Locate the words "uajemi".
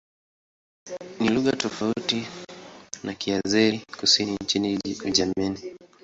5.03-5.59